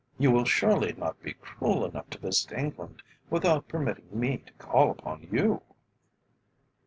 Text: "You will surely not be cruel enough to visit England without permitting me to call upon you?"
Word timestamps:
"You 0.17 0.31
will 0.31 0.45
surely 0.45 0.93
not 0.93 1.21
be 1.21 1.35
cruel 1.35 1.85
enough 1.85 2.09
to 2.09 2.17
visit 2.17 2.53
England 2.53 3.03
without 3.29 3.67
permitting 3.67 4.07
me 4.11 4.39
to 4.39 4.53
call 4.53 4.89
upon 4.89 5.27
you?" 5.31 5.61